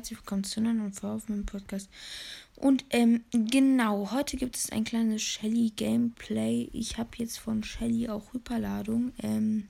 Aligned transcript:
herzlich 0.00 0.20
willkommen 0.20 0.44
zu 0.44 0.60
einer 0.60 0.72
neuen 0.72 0.94
Folge 0.94 1.16
auf 1.16 1.28
meinem 1.28 1.44
Podcast. 1.44 1.90
Und 2.56 2.86
ähm, 2.88 3.22
genau, 3.32 4.12
heute 4.12 4.38
gibt 4.38 4.56
es 4.56 4.72
ein 4.72 4.84
kleines 4.84 5.20
Shelly 5.20 5.74
Gameplay. 5.76 6.70
Ich 6.72 6.96
habe 6.96 7.10
jetzt 7.16 7.38
von 7.38 7.62
Shelly 7.62 8.08
auch 8.08 8.32
Hyperladung. 8.32 9.12
Ähm, 9.22 9.68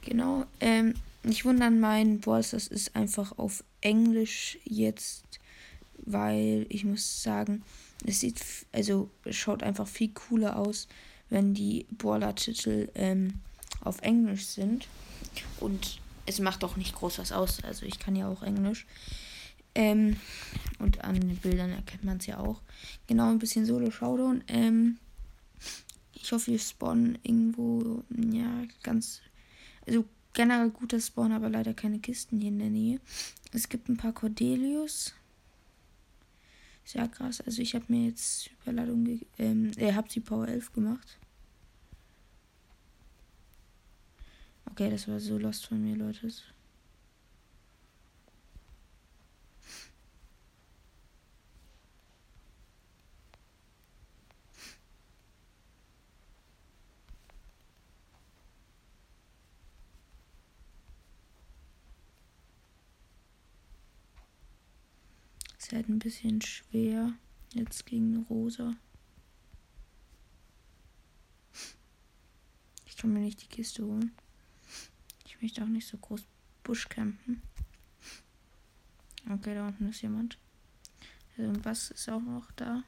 genau, 0.00 0.44
ähm, 0.60 0.94
nicht 1.24 1.44
wundern, 1.44 1.80
mein 1.80 2.22
Voice, 2.22 2.52
das 2.52 2.68
ist 2.68 2.94
einfach 2.94 3.36
auf 3.36 3.64
Englisch 3.80 4.58
jetzt, 4.62 5.24
weil 6.06 6.64
ich 6.68 6.84
muss 6.84 7.20
sagen, 7.20 7.64
es 8.06 8.20
sieht, 8.20 8.40
also 8.70 9.10
es 9.24 9.34
schaut 9.34 9.64
einfach 9.64 9.88
viel 9.88 10.10
cooler 10.10 10.56
aus, 10.56 10.86
wenn 11.30 11.52
die 11.52 11.84
Baller-Titel 11.90 12.90
ähm, 12.94 13.40
auf 13.80 14.00
Englisch 14.02 14.46
sind. 14.46 14.86
Und 15.58 15.98
es 16.26 16.40
macht 16.40 16.64
auch 16.64 16.76
nicht 16.76 16.94
groß 16.94 17.18
was 17.18 17.32
aus. 17.32 17.62
Also 17.64 17.86
ich 17.86 17.98
kann 17.98 18.16
ja 18.16 18.28
auch 18.28 18.42
Englisch. 18.42 18.86
Ähm, 19.74 20.16
und 20.78 21.02
an 21.02 21.14
den 21.14 21.36
Bildern 21.36 21.70
erkennt 21.70 22.04
man 22.04 22.18
es 22.18 22.26
ja 22.26 22.38
auch. 22.38 22.62
Genau, 23.06 23.30
ein 23.30 23.38
bisschen 23.38 23.66
Solo 23.66 23.90
Showdown. 23.90 24.44
Ähm, 24.48 24.98
ich 26.12 26.32
hoffe, 26.32 26.52
wir 26.52 26.58
spawnen 26.58 27.18
irgendwo, 27.22 28.02
ja, 28.10 28.64
ganz, 28.82 29.20
also 29.86 30.04
generell 30.32 30.70
guter 30.70 31.00
Spawn, 31.00 31.32
aber 31.32 31.48
leider 31.48 31.74
keine 31.74 31.98
Kisten 31.98 32.40
hier 32.40 32.48
in 32.48 32.58
der 32.58 32.70
Nähe. 32.70 33.00
Es 33.52 33.68
gibt 33.68 33.88
ein 33.88 33.96
paar 33.96 34.12
Cordelius. 34.12 35.14
Sehr 36.84 37.08
krass. 37.08 37.40
Also 37.40 37.62
ich 37.62 37.74
habe 37.74 37.86
mir 37.88 38.08
jetzt 38.08 38.50
Überladung, 38.62 39.20
ähm, 39.38 39.72
ihr 39.78 39.94
habt 39.94 40.14
die 40.14 40.20
Power 40.20 40.48
11 40.48 40.72
gemacht. 40.72 41.18
Okay, 44.76 44.90
das 44.90 45.06
war 45.06 45.20
so 45.20 45.38
lost 45.38 45.66
von 45.66 45.80
mir, 45.80 45.94
Leute. 45.94 46.26
Ist 46.26 46.42
halt 65.72 65.88
ein 65.88 66.00
bisschen 66.00 66.42
schwer 66.42 67.12
jetzt 67.52 67.86
gegen 67.86 68.26
Rosa. 68.28 68.74
Ich 72.86 72.96
kann 72.96 73.12
mir 73.12 73.20
nicht 73.20 73.40
die 73.40 73.46
Kiste 73.46 73.84
holen. 73.84 74.10
Ich 75.34 75.42
möchte 75.42 75.62
auch 75.62 75.68
nicht 75.68 75.86
so 75.86 75.98
groß 75.98 76.22
Busch 76.62 76.88
campen. 76.88 77.42
Okay, 79.30 79.54
da 79.54 79.66
unten 79.66 79.88
ist 79.88 80.02
jemand. 80.02 80.38
Ein 81.36 81.60
Bass 81.60 81.90
ist 81.90 82.08
auch 82.08 82.20
noch 82.20 82.50
da. 82.52 82.84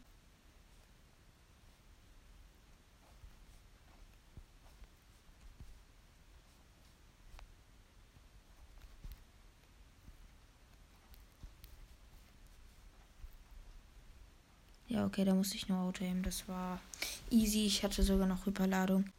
Ja, 14.89 15.05
okay, 15.05 15.24
da 15.24 15.34
musste 15.34 15.56
ich 15.56 15.69
nur 15.69 15.78
Auto 15.78 16.05
nehmen. 16.05 16.22
Das 16.22 16.48
war 16.48 16.80
easy. 17.28 17.67
Ich 17.67 17.83
hatte 17.83 18.02
sogar 18.02 18.27
noch 18.27 18.47
Überladung. 18.47 19.11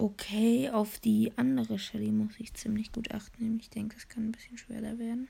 Okay, 0.00 0.70
auf 0.70 0.98
die 0.98 1.30
andere 1.36 1.78
Shelly 1.78 2.10
muss 2.10 2.32
ich 2.38 2.54
ziemlich 2.54 2.90
gut 2.90 3.10
achten. 3.10 3.60
Ich 3.60 3.68
denke, 3.68 3.98
es 3.98 4.08
kann 4.08 4.28
ein 4.28 4.32
bisschen 4.32 4.56
schwerer 4.56 4.98
werden. 4.98 5.28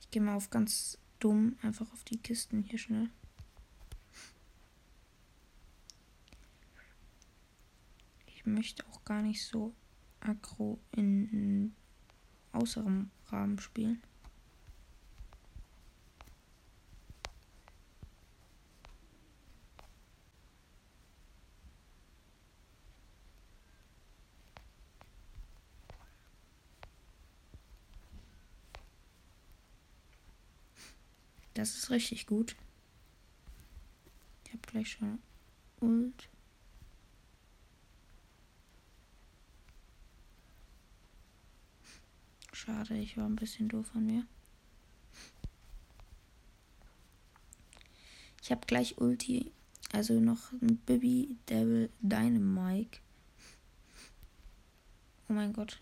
Ich 0.00 0.10
gehe 0.10 0.22
mal 0.22 0.34
auf 0.34 0.48
ganz 0.48 0.96
dumm, 1.18 1.58
einfach 1.60 1.92
auf 1.92 2.04
die 2.04 2.16
Kisten 2.16 2.62
hier 2.62 2.78
schnell. 2.78 3.10
Ich 8.24 8.46
möchte 8.46 8.82
auch 8.86 9.04
gar 9.04 9.20
nicht 9.20 9.44
so 9.44 9.74
aggro 10.20 10.80
in 10.92 11.74
außerem 12.52 13.10
Rahmen 13.26 13.58
spielen. 13.58 14.02
Das 31.54 31.76
ist 31.76 31.90
richtig 31.90 32.26
gut. 32.26 32.56
Ich 34.44 34.52
habe 34.52 34.62
gleich 34.66 34.90
schon 34.90 35.20
Ult. 35.80 36.28
Schade, 42.52 42.96
ich 42.96 43.16
war 43.16 43.26
ein 43.26 43.36
bisschen 43.36 43.68
doof 43.68 43.86
von 43.88 44.04
mir. 44.04 44.26
Ich 48.42 48.50
habe 48.50 48.66
gleich 48.66 48.98
Ulti, 48.98 49.52
also 49.92 50.20
noch 50.20 50.52
ein 50.52 50.76
Bibi 50.76 51.36
Devil 51.48 51.90
Dynamite. 52.00 53.00
Oh 55.28 55.32
mein 55.32 55.52
Gott, 55.52 55.80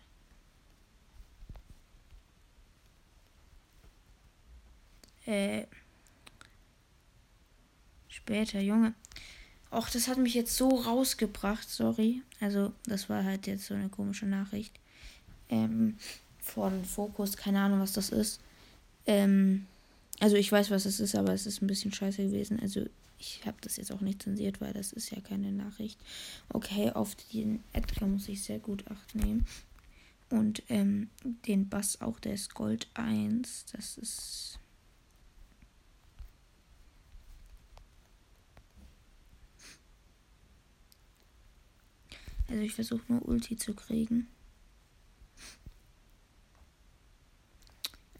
Äh, 5.26 5.66
später, 8.08 8.60
Junge. 8.60 8.94
Och, 9.70 9.88
das 9.90 10.08
hat 10.08 10.18
mich 10.18 10.34
jetzt 10.34 10.56
so 10.56 10.68
rausgebracht, 10.68 11.68
sorry. 11.68 12.22
Also, 12.40 12.72
das 12.84 13.08
war 13.08 13.24
halt 13.24 13.46
jetzt 13.46 13.66
so 13.66 13.74
eine 13.74 13.88
komische 13.88 14.26
Nachricht. 14.26 14.74
Ähm, 15.48 15.96
von 16.38 16.84
Fokus, 16.84 17.36
keine 17.36 17.60
Ahnung, 17.60 17.80
was 17.80 17.92
das 17.92 18.10
ist. 18.10 18.40
Ähm, 19.06 19.66
also 20.20 20.36
ich 20.36 20.50
weiß, 20.52 20.70
was 20.70 20.84
es 20.84 21.00
ist, 21.00 21.14
aber 21.14 21.32
es 21.32 21.46
ist 21.46 21.62
ein 21.62 21.66
bisschen 21.66 21.92
scheiße 21.92 22.24
gewesen. 22.24 22.60
Also 22.60 22.86
ich 23.18 23.40
habe 23.46 23.56
das 23.60 23.76
jetzt 23.76 23.92
auch 23.92 24.00
nicht 24.00 24.22
zensiert, 24.22 24.60
weil 24.60 24.72
das 24.72 24.92
ist 24.92 25.10
ja 25.10 25.20
keine 25.20 25.52
Nachricht. 25.52 25.98
Okay, 26.48 26.90
auf 26.90 27.14
den 27.32 27.62
Edgar 27.72 28.08
muss 28.08 28.28
ich 28.28 28.42
sehr 28.42 28.58
gut 28.58 28.84
acht 28.88 29.14
nehmen. 29.14 29.46
Und 30.30 30.62
ähm, 30.68 31.10
den 31.46 31.68
Bass 31.68 32.00
auch, 32.00 32.18
der 32.18 32.34
ist 32.34 32.54
Gold 32.54 32.88
1. 32.94 33.66
Das 33.72 33.98
ist 33.98 34.58
Also 42.52 42.64
ich 42.64 42.74
versuche 42.74 43.10
nur 43.10 43.26
Ulti 43.26 43.56
zu 43.56 43.72
kriegen. 43.72 44.28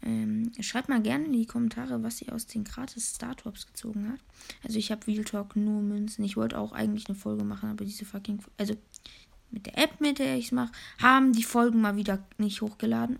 Ähm, 0.01 0.51
schreibt 0.59 0.89
mal 0.89 1.03
gerne 1.03 1.25
in 1.25 1.33
die 1.33 1.45
Kommentare, 1.45 2.01
was 2.01 2.19
ihr 2.19 2.33
aus 2.33 2.47
den 2.47 2.63
gratis 2.63 3.13
Startups 3.13 3.67
gezogen 3.67 4.09
habt. 4.09 4.23
Also 4.63 4.79
ich 4.79 4.91
habe 4.91 5.05
Real 5.05 5.23
Talk 5.23 5.55
nur 5.55 5.83
Münzen. 5.83 6.25
Ich 6.25 6.35
wollte 6.35 6.57
auch 6.57 6.71
eigentlich 6.71 7.07
eine 7.07 7.15
Folge 7.15 7.43
machen, 7.43 7.69
aber 7.69 7.85
diese 7.85 8.05
fucking... 8.05 8.43
Also 8.57 8.75
mit 9.51 9.67
der 9.67 9.77
App, 9.77 10.01
mit 10.01 10.17
der 10.17 10.35
ich 10.35 10.45
es 10.45 10.51
mache, 10.51 10.71
haben 10.97 11.31
die 11.33 11.43
Folgen 11.43 11.79
mal 11.79 11.95
wieder 11.95 12.25
nicht 12.39 12.63
hochgeladen. 12.63 13.19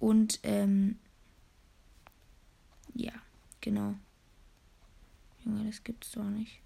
Und 0.00 0.40
ähm... 0.42 0.98
Ja, 2.94 3.12
genau. 3.60 3.94
Junge, 5.44 5.66
das 5.66 5.84
gibt's 5.84 6.10
doch 6.10 6.24
nicht. 6.24 6.60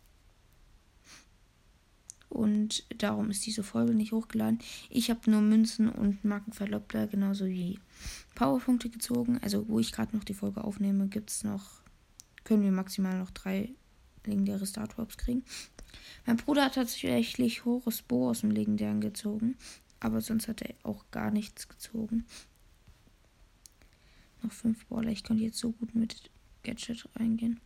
Und 2.43 2.85
darum 3.00 3.31
ist 3.31 3.47
diese 3.47 3.62
Folge 3.62 3.94
nicht 3.94 4.11
hochgeladen. 4.11 4.59
Ich 4.91 5.11
habe 5.11 5.31
nur 5.31 5.41
Münzen 5.41 5.89
und 5.89 6.25
Markenverlobter 6.25 7.06
genauso 7.06 7.47
wie 7.47 7.79
Powerpunkte 8.35 8.91
gezogen. 8.91 9.39
Also 9.43 9.69
wo 9.69 9.79
ich 9.79 9.93
gerade 9.93 10.17
noch 10.17 10.25
die 10.25 10.35
Folge 10.35 10.65
aufnehme, 10.65 11.06
gibt 11.06 11.31
es 11.31 11.44
noch, 11.44 11.83
können 12.43 12.65
wir 12.65 12.73
maximal 12.73 13.17
noch 13.17 13.31
drei 13.31 13.73
legendäre 14.25 14.67
Startups 14.67 15.19
kriegen. 15.19 15.44
Mein 16.27 16.37
Bruder 16.37 16.65
hat 16.65 16.75
tatsächlich 16.75 17.65
Horus 17.65 18.03
Bo 18.03 18.31
aus 18.31 18.41
dem 18.41 18.50
legendären 18.50 19.00
gezogen. 19.00 19.56
Aber 20.00 20.21
sonst 20.21 20.49
hat 20.49 20.62
er 20.62 20.75
auch 20.83 21.05
gar 21.12 21.31
nichts 21.31 21.69
gezogen. 21.69 22.27
Noch 24.43 24.50
fünf 24.50 24.85
Baller. 24.87 25.12
Ich 25.12 25.23
könnte 25.23 25.45
jetzt 25.45 25.59
so 25.59 25.71
gut 25.71 25.95
mit 25.95 26.29
Gadget 26.65 27.09
reingehen. 27.15 27.61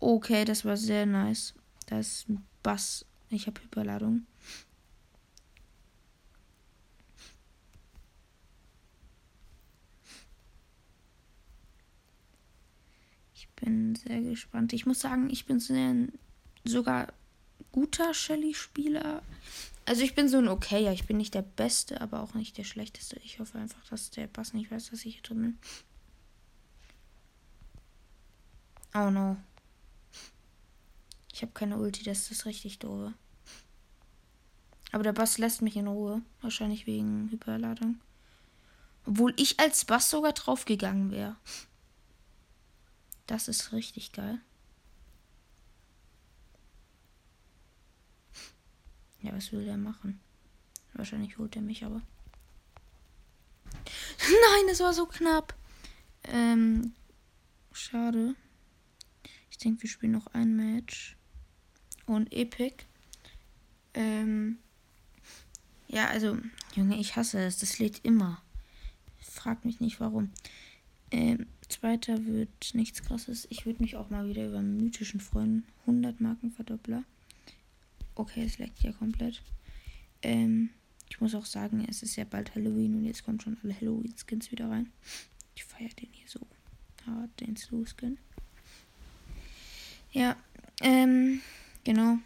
Okay, 0.00 0.44
das 0.44 0.64
war 0.64 0.76
sehr 0.76 1.06
nice. 1.06 1.54
Da 1.90 1.98
ist 1.98 2.28
ein 2.28 2.46
Bass. 2.62 3.04
Ich 3.30 3.48
habe 3.48 3.60
Hyperladung. 3.60 4.24
Ich 13.34 13.48
bin 13.56 13.96
sehr 13.96 14.20
gespannt. 14.22 14.72
Ich 14.72 14.86
muss 14.86 15.00
sagen, 15.00 15.30
ich 15.30 15.46
bin 15.46 15.58
sehr 15.58 16.06
sogar 16.64 17.12
guter 17.72 18.14
Shelly-Spieler. 18.14 19.22
Also 19.84 20.02
ich 20.02 20.14
bin 20.14 20.28
so 20.28 20.38
ein 20.38 20.46
Okayer. 20.46 20.92
Ich 20.92 21.06
bin 21.06 21.16
nicht 21.16 21.34
der 21.34 21.42
Beste, 21.42 22.00
aber 22.00 22.20
auch 22.20 22.34
nicht 22.34 22.56
der 22.56 22.64
Schlechteste. 22.64 23.18
Ich 23.24 23.40
hoffe 23.40 23.58
einfach, 23.58 23.84
dass 23.88 24.10
der 24.10 24.28
Bass 24.28 24.54
nicht 24.54 24.70
weiß, 24.70 24.90
dass 24.90 25.04
ich 25.04 25.14
hier 25.14 25.22
drin 25.22 25.40
bin. 25.42 25.58
Oh 28.94 29.10
no. 29.10 29.36
Ich 31.40 31.42
habe 31.42 31.54
keine 31.54 31.78
Ulti, 31.78 32.02
das 32.02 32.18
ist 32.18 32.30
das 32.32 32.44
richtig 32.44 32.80
doofe. 32.80 33.14
Aber 34.92 35.02
der 35.02 35.14
Bass 35.14 35.38
lässt 35.38 35.62
mich 35.62 35.74
in 35.74 35.86
Ruhe. 35.86 36.20
Wahrscheinlich 36.42 36.86
wegen 36.86 37.30
Hyperladung. 37.30 37.98
Obwohl 39.06 39.32
ich 39.38 39.58
als 39.58 39.86
Bass 39.86 40.10
sogar 40.10 40.34
draufgegangen 40.34 41.10
wäre. 41.10 41.36
Das 43.26 43.48
ist 43.48 43.72
richtig 43.72 44.12
geil. 44.12 44.42
Ja, 49.22 49.34
was 49.34 49.50
will 49.50 49.64
der 49.64 49.78
machen? 49.78 50.20
Wahrscheinlich 50.92 51.38
holt 51.38 51.56
er 51.56 51.62
mich 51.62 51.86
aber. 51.86 52.02
Nein, 53.72 54.68
es 54.70 54.80
war 54.80 54.92
so 54.92 55.06
knapp. 55.06 55.54
Ähm, 56.24 56.92
schade. 57.72 58.34
Ich 59.50 59.56
denke, 59.56 59.84
wir 59.84 59.88
spielen 59.88 60.12
noch 60.12 60.26
ein 60.34 60.54
Match. 60.54 61.16
Und 62.06 62.32
Epic. 62.32 62.84
Ähm, 63.94 64.58
ja, 65.88 66.06
also, 66.06 66.38
Junge, 66.74 66.98
ich 66.98 67.16
hasse 67.16 67.40
es. 67.40 67.58
Das 67.58 67.78
lädt 67.78 68.04
immer. 68.04 68.42
Frag 69.18 69.64
mich 69.64 69.80
nicht 69.80 70.00
warum. 70.00 70.30
Ähm, 71.10 71.46
zweiter 71.68 72.24
wird 72.24 72.74
nichts 72.74 73.02
krasses. 73.02 73.46
Ich 73.50 73.66
würde 73.66 73.82
mich 73.82 73.96
auch 73.96 74.10
mal 74.10 74.28
wieder 74.28 74.46
über 74.46 74.58
einen 74.58 74.76
mythischen 74.76 75.20
freuen. 75.20 75.64
100 75.82 76.20
Marken 76.20 76.52
Verdoppler. 76.52 77.04
Okay, 78.14 78.44
es 78.44 78.58
leckt 78.58 78.80
ja 78.80 78.92
komplett. 78.92 79.42
Ähm, 80.22 80.70
ich 81.08 81.20
muss 81.20 81.34
auch 81.34 81.46
sagen, 81.46 81.84
es 81.88 82.02
ist 82.02 82.16
ja 82.16 82.24
bald 82.24 82.54
Halloween 82.54 82.94
und 82.94 83.04
jetzt 83.04 83.24
kommen 83.24 83.40
schon 83.40 83.58
alle 83.62 83.74
Halloween-Skins 83.74 84.52
wieder 84.52 84.70
rein. 84.70 84.92
Ich 85.56 85.64
feiere 85.64 85.90
den 85.90 86.08
hier 86.12 86.28
so 86.28 86.40
hart, 87.06 87.30
den 87.40 87.56
Slow-Skin. 87.56 88.18
Ja, 90.12 90.36
ähm, 90.80 91.40
genau. 91.84 92.18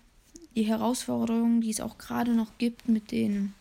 Die 0.56 0.64
Herausforderung, 0.64 1.60
die 1.60 1.70
es 1.70 1.80
auch 1.80 1.98
gerade 1.98 2.34
noch 2.34 2.58
gibt 2.58 2.88
mit 2.88 3.10
den. 3.10 3.54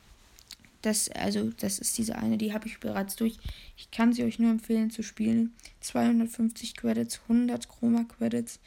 Das, 0.81 1.09
also, 1.09 1.49
das 1.51 1.79
ist 1.79 1.97
diese 1.97 2.17
eine, 2.17 2.37
die 2.37 2.53
habe 2.53 2.67
ich 2.67 2.79
bereits 2.79 3.15
durch. 3.15 3.37
Ich 3.77 3.89
kann 3.89 4.13
sie 4.13 4.23
euch 4.23 4.37
nur 4.37 4.51
empfehlen 4.51 4.91
zu 4.91 5.01
spielen. 5.01 5.53
250 5.79 6.75
Credits, 6.75 7.21
100 7.27 7.69
Chroma 7.69 8.03
Credits 8.03 8.59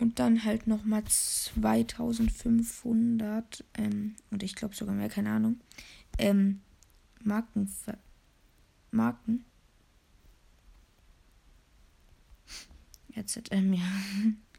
und 0.00 0.18
dann 0.18 0.44
halt 0.44 0.66
nochmal 0.66 1.04
2500, 1.04 3.64
ähm, 3.74 4.16
und 4.30 4.42
ich 4.42 4.54
glaube 4.54 4.74
sogar 4.74 4.94
mehr, 4.94 5.10
keine 5.10 5.30
Ahnung, 5.30 5.60
ähm, 6.18 6.62
Marken. 7.22 7.70
Marken. 8.90 9.44
RZM, 13.16 13.74
ja. 13.74 13.82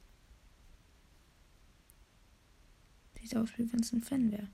Sieht 3.21 3.35
aus, 3.37 3.49
wie 3.57 3.71
wenn 3.71 3.79
es 3.79 3.93
ein 3.93 4.01
Fan 4.01 4.31
wäre. 4.31 4.47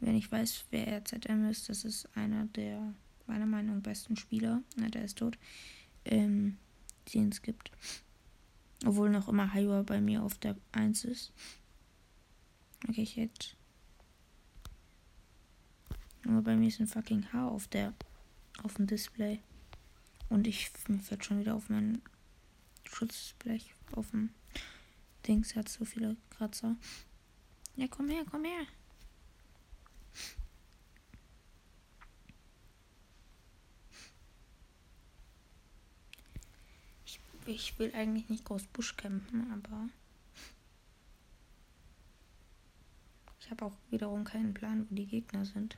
Wenn 0.00 0.16
ich 0.16 0.30
weiß, 0.30 0.64
wer 0.70 1.00
RZM 1.00 1.48
ist, 1.48 1.68
das 1.68 1.84
ist 1.84 2.08
einer 2.16 2.46
der, 2.46 2.94
meiner 3.26 3.46
Meinung 3.46 3.76
nach, 3.76 3.82
besten 3.82 4.16
Spieler. 4.16 4.62
Na, 4.76 4.88
der 4.88 5.04
ist 5.04 5.18
tot. 5.18 5.38
Ähm, 6.04 6.58
den 7.12 7.28
es 7.28 7.42
gibt. 7.42 7.70
Obwohl 8.84 9.10
noch 9.10 9.28
immer 9.28 9.52
Haiwa 9.52 9.82
bei 9.82 10.00
mir 10.00 10.22
auf 10.22 10.38
der 10.38 10.56
1 10.72 11.04
ist. 11.04 11.32
Okay, 12.88 13.02
ich 13.02 13.16
hätte. 13.16 13.50
Aber 16.24 16.42
bei 16.42 16.56
mir 16.56 16.68
ist 16.68 16.80
ein 16.80 16.86
fucking 16.88 17.32
Haar 17.32 17.50
auf 17.50 17.68
der 17.68 17.94
auf 18.62 18.74
dem 18.74 18.86
Display. 18.86 19.40
Und 20.28 20.46
ich 20.46 20.70
mir 20.88 20.98
fällt 20.98 21.24
schon 21.24 21.40
wieder 21.40 21.54
auf 21.54 21.68
mein 21.68 22.00
Schutzblech 22.84 23.74
auf 23.92 24.10
dem 24.10 24.30
Dings 25.26 25.54
hat 25.54 25.68
so 25.68 25.84
viele 25.84 26.16
Kratzer. 26.30 26.76
Ja, 27.76 27.86
komm 27.88 28.08
her, 28.08 28.24
komm 28.30 28.44
her. 28.44 28.66
Ich 37.46 37.78
will 37.78 37.92
eigentlich 37.94 38.28
nicht 38.28 38.44
groß 38.44 38.64
Busch 38.66 38.96
campen, 38.96 39.50
aber 39.52 39.88
ich 43.40 43.50
habe 43.50 43.64
auch 43.64 43.76
wiederum 43.90 44.24
keinen 44.24 44.54
Plan, 44.54 44.86
wo 44.88 44.94
die 44.94 45.06
Gegner 45.06 45.44
sind. 45.44 45.76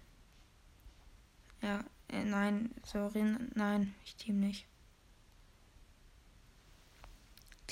Ja, 1.63 1.83
äh, 2.09 2.25
nein, 2.25 2.71
sorry, 2.85 3.25
nein, 3.55 3.95
ich 4.05 4.17
team 4.17 4.41
nicht. 4.41 4.67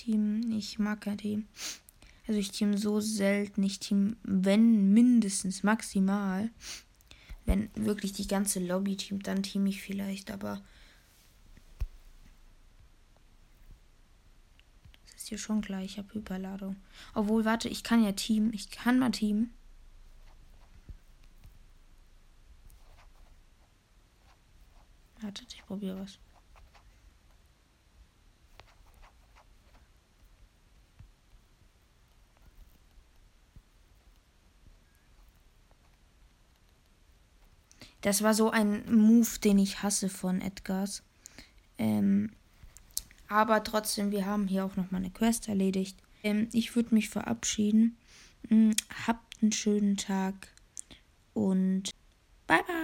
Team, 0.05 0.53
ich 0.57 0.79
mag 0.79 1.01
kein 1.03 1.19
Team. 1.19 1.47
Also 2.27 2.39
ich 2.39 2.51
team 2.51 2.77
so 2.77 3.01
selten, 3.01 3.63
ich 3.63 3.81
team, 3.81 4.17
wenn 4.23 4.93
mindestens 4.93 5.63
maximal, 5.63 6.51
wenn 7.45 7.71
wirklich 7.75 8.13
die 8.13 8.29
ganze 8.29 8.61
Lobby 8.61 8.97
teamt, 8.97 9.27
dann 9.27 9.43
team 9.43 9.67
ich 9.67 9.83
vielleicht, 9.83 10.31
aber 10.31 10.63
dir 15.33 15.39
schon 15.39 15.63
klar, 15.63 15.83
ich 15.83 15.99
habe 15.99 16.13
Hyperladung. 16.13 16.77
Obwohl, 17.15 17.45
warte, 17.45 17.69
ich 17.69 17.83
kann 17.83 18.05
ja 18.05 18.13
Team. 18.13 18.53
Ich 18.53 18.71
kann 18.71 18.99
mal 18.99 19.11
Team. 19.11 19.51
Wartet, 25.21 25.55
ich 25.55 25.65
probiere 25.65 25.99
was. 26.01 26.19
Das 38.03 38.23
war 38.23 38.35
so 38.35 38.51
ein 38.51 38.85
Move, 38.95 39.39
den 39.43 39.59
ich 39.59 39.83
hasse 39.83 40.09
von 40.09 40.41
Edgars. 40.41 41.03
Ähm, 41.79 42.31
aber 43.29 43.65
trotzdem, 43.65 44.11
wir 44.11 44.27
haben 44.27 44.47
hier 44.47 44.65
auch 44.65 44.77
noch 44.77 44.91
mal 44.91 44.99
eine 44.99 45.11
Quest 45.11 45.49
erledigt. 45.49 45.97
Ähm, 46.23 46.49
ich 46.53 46.77
würde 46.77 46.95
mich 46.95 47.09
verabschieden. 47.09 47.97
Ähm, 48.51 48.75
habt 49.07 49.43
einen 49.43 49.53
schönen 49.53 49.97
Tag 49.97 50.49
und 51.33 51.91
bye 52.47 52.63
bye. 52.67 52.82